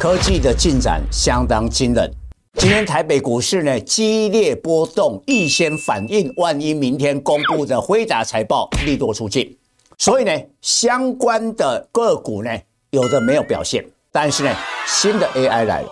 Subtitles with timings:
[0.00, 2.10] 科技的进展相当惊人。
[2.54, 9.54] 今天台北股市呢激烈波动，预先反映万一明天公布的辉达财报利多出尽，
[9.98, 10.32] 所以呢
[10.62, 12.50] 相关的个股呢
[12.92, 15.88] 有的没有表现，但是呢新的 AI 来了。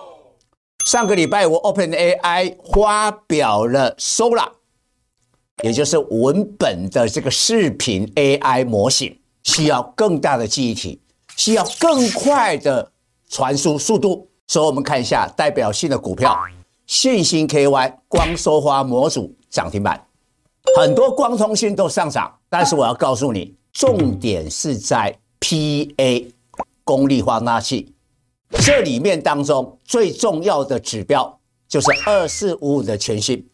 [0.86, 4.48] 上个礼拜我 OpenAI 发表了 Sora，
[5.62, 10.98] 也就是文本的这个视频 AI 模型，需要更大的记忆体，
[11.36, 12.90] 需要更快的
[13.28, 16.38] 传输速度，所以我们看一下代表性的股票。
[16.86, 20.06] 信心 KY 光收发模组涨停板，
[20.78, 26.30] 很多光通讯都上涨，但是我要告诉你，重点是在 PA
[26.84, 27.92] 功率放大器，
[28.64, 31.38] 这里面当中最重要的指标
[31.68, 33.46] 就是二四五五的全新，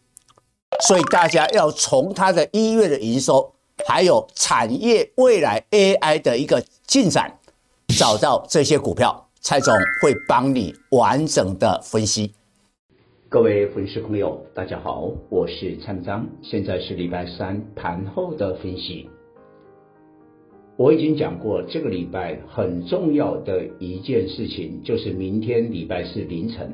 [0.87, 3.53] 所以大家要从它的一月的营收，
[3.85, 7.37] 还有产业未来 AI 的一个进展，
[7.97, 12.33] 找到这些股票，蔡总会帮你完整的分析。
[13.29, 19.07] 各位粉丝朋友，大家好，我是蔡章，现在是礼拜三盘后的分析。
[20.77, 26.73] 我已经讲过，这个礼拜很重要的一件事情，就是明天礼拜四凌晨，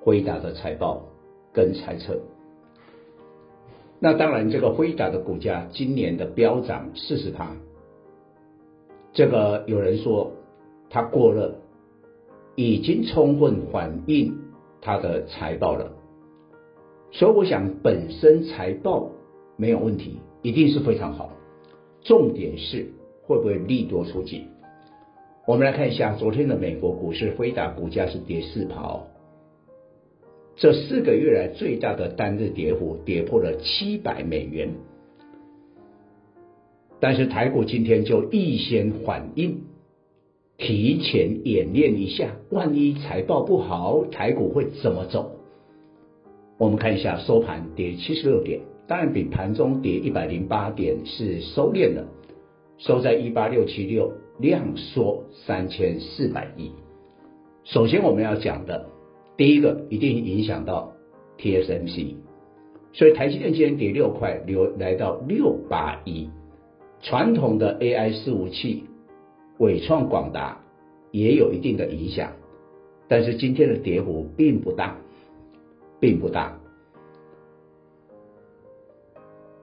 [0.00, 1.00] 辉达的财报
[1.52, 2.18] 跟猜测。
[4.00, 7.48] 那当然，这个辉达的股价今年的飙涨四十趴，
[9.12, 10.32] 这个有人说
[10.90, 11.54] 它过热，
[12.56, 14.34] 已经充分反映。
[14.82, 15.90] 它的财报了，
[17.10, 19.10] 所以我想本身财报
[19.56, 21.32] 没有问题，一定是非常好。
[22.02, 22.86] 重点是
[23.24, 24.44] 会不会利多出尽？
[25.44, 29.00] 我们来看一下昨天的美国股市，辉达股价是跌四趴，
[30.54, 34.74] 这四个月来最大的单日跌幅，跌破了七百美元。
[37.00, 39.62] 但是台股今天就预先反应。
[40.58, 45.32] 提前演练一下，万一财报不好，台股会怎么走？
[46.58, 52.06] 我们看一下收盘跌七十六点，当然比盘中跌一百零八点是收敛了，
[52.78, 56.72] 收在一八六七六，量缩三千四百亿。
[57.64, 58.86] 首先我们要讲的，
[59.36, 60.94] 第一个一定影响到
[61.38, 62.14] TSMC，
[62.94, 66.30] 所以台积电今天跌六块，流来到六八一，
[67.02, 68.84] 传统的 AI 伺服器。
[69.58, 70.60] 伟创、广达
[71.10, 72.32] 也有一定的影响，
[73.08, 74.96] 但是今天的跌幅并不大，
[76.00, 76.58] 并不大。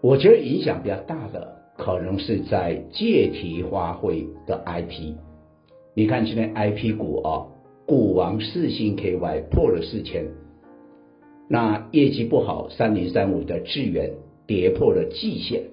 [0.02, 5.14] 我觉得影响比较大的可能是在借题发挥的 IP。
[5.94, 7.48] 你看今天 IP 股啊，
[7.86, 10.28] 股王四星 KY 破了四千，
[11.48, 14.12] 那业绩不好，三零三五的智源
[14.48, 15.64] 跌破了季线。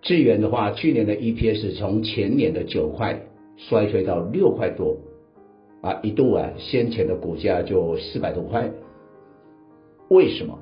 [0.00, 3.26] 智原的话，去年的 EPS 从前年的九块
[3.56, 4.96] 衰退到六块多，
[5.82, 8.70] 啊，一度啊，先前的股价就四百多块。
[10.08, 10.58] 为什么？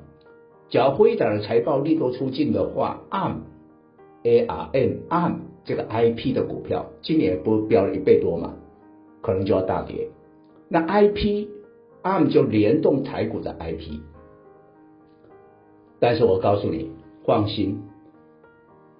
[0.69, 3.35] 只要辉达的财报利多出尽的话，ARM、
[4.23, 5.33] ARM、ARM
[5.63, 8.55] 这个 IP 的股票，今年不飙了一倍多嘛，
[9.21, 10.09] 可能就要大跌。
[10.67, 11.47] 那 IP、
[12.03, 14.01] ARM 就联动台股的 IP，
[15.99, 16.91] 但是我告诉你，
[17.23, 17.79] 放心。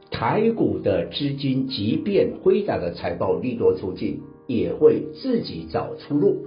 [0.09, 6.45] 台股的资金，即便辉达的财报利多出尽，也会自己找出路。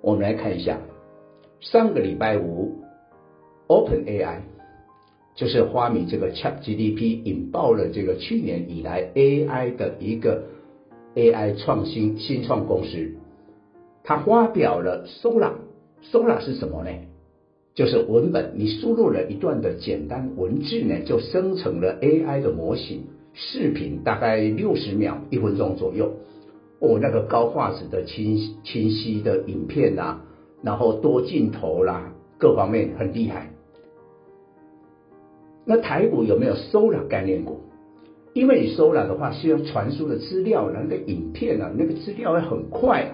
[0.00, 0.78] 我们来看一下，
[1.60, 2.76] 上个礼拜五
[3.68, 4.38] ，OpenAI
[5.34, 10.44] 就是发明这个 ChatGPT，引爆了这个去年以来 AI 的一个
[11.14, 13.14] AI 创新新创公司，
[14.02, 16.90] 它发表了 Sora，Sora 是什么呢？
[17.74, 23.04] 就是文本，你输入了一段的简单文字呢，就生成了 AI 的模型。
[23.32, 26.12] 视频大概六十秒，一分钟左右。
[26.80, 30.24] 哦，那个高画质的清清晰的影片啊，
[30.62, 33.52] 然后多镜头啦、各方面很厉害。
[35.64, 37.60] 那台股有没有 Sora 概念股？
[38.32, 43.12] 因为你 Sora 的话，需要传输的资料，那个影片啊，那个资料会很快。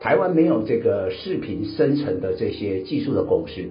[0.00, 3.68] 台湾没有这个视频生成的这些技术的公司，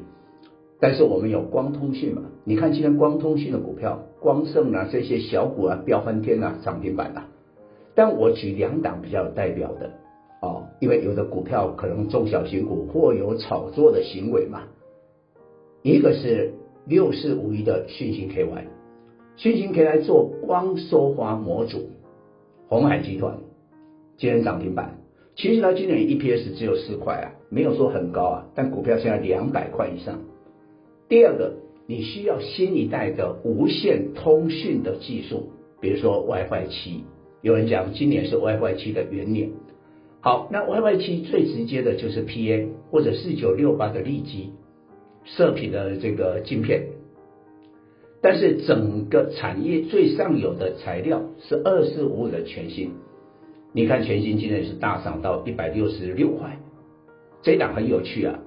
[0.80, 2.22] 但是我们有光通讯嘛？
[2.44, 7.26] 你看今天光通讯的股票，光盛啊这些小股啊飙翻天啊涨停板啊。
[7.96, 9.90] 但我举两档比较有代表的
[10.44, 14.62] 哦，因为有的股票可能中小型股或有炒作的行为嘛。
[15.82, 16.54] 一个是
[16.86, 18.66] 六四五一的讯芯 KY，
[19.36, 21.90] 讯芯 KY 做光收发模组，
[22.68, 23.40] 鸿海集团
[24.18, 24.99] 今天涨停板。
[25.40, 30.20] 其实它今年 EPS 只有四块啊，没有说很高啊，但股票现在两百块以上。
[31.08, 31.54] 第二个，
[31.88, 37.06] 你需要新一代的无线通讯的技术，比如说 WiFi 七，
[37.42, 39.52] 有人讲今年是 WiFi 七的元年。
[40.20, 44.50] 好，那 YY7 最直接的就是 PA 或者四九六八的利基
[45.24, 46.88] 射频的这个晶片，
[48.22, 52.92] 但是整个产业最上游的材料是二四五五的全新。
[53.72, 56.58] 你看全新今天是大涨到一百六十六块，
[57.44, 58.40] 这档很有趣啊。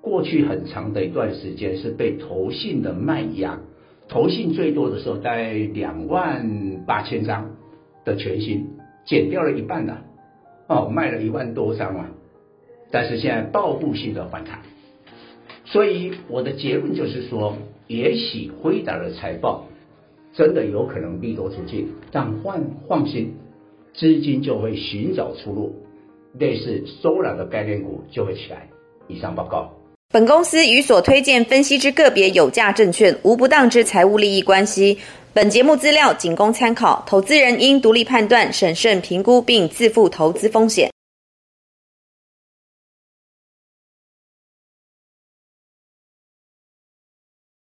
[0.00, 3.60] 过去很长的一段时间是被投信的卖压，
[4.08, 7.50] 投信最多的时候在两万八千张
[8.04, 8.66] 的全新，
[9.04, 10.02] 减掉了一半了，
[10.68, 12.10] 哦，卖了一万多张啊。
[12.90, 14.60] 但是现在报复性的反弹，
[15.66, 17.56] 所以我的结论就是说，
[17.88, 19.66] 也许辉达的财报
[20.32, 23.34] 真的有可能利多出尽，但换放心。
[23.94, 25.74] 资金就会寻找出路，
[26.38, 28.68] 类似收揽的概念股就会起来。
[29.08, 29.70] 以上报告。
[30.10, 34.98] 本公司与所推荐分析之个别有价证券无不当之财务利益关系。
[35.32, 40.91] 本节目资料仅供参考，投资人应独立判断、审慎评估并自负投资风险。